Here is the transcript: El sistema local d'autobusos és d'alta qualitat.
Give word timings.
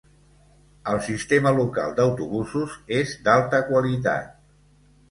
El 0.93 1.01
sistema 1.07 1.51
local 1.59 1.93
d'autobusos 2.01 2.81
és 2.99 3.17
d'alta 3.29 3.65
qualitat. 3.71 4.35